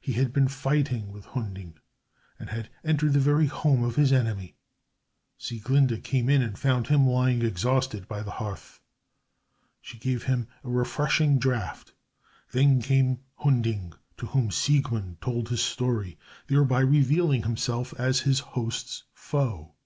He 0.00 0.14
had 0.14 0.32
been 0.32 0.48
fighting 0.48 1.12
with 1.12 1.26
Hunding, 1.26 1.78
and 2.40 2.50
had 2.50 2.70
entered 2.82 3.12
the 3.12 3.20
very 3.20 3.46
home 3.46 3.84
of 3.84 3.94
his 3.94 4.12
enemy. 4.12 4.56
Sieglinde 5.38 6.02
came 6.02 6.28
in 6.28 6.42
and 6.42 6.58
found 6.58 6.88
him 6.88 7.06
lying 7.06 7.42
exhausted 7.42 8.08
by 8.08 8.24
the 8.24 8.32
hearth. 8.32 8.80
She 9.80 9.96
gave 9.96 10.24
him 10.24 10.48
a 10.64 10.68
refreshing 10.68 11.38
draught. 11.38 11.92
Then 12.50 12.82
came 12.82 13.20
Hunding, 13.36 13.92
to 14.16 14.26
whom 14.26 14.50
Siegmund 14.50 15.20
told 15.20 15.50
his 15.50 15.62
story, 15.62 16.18
thereby 16.48 16.80
revealing 16.80 17.44
himself 17.44 17.94
as 17.96 18.22
his 18.22 18.40
host's 18.40 19.04
foe. 19.14 19.76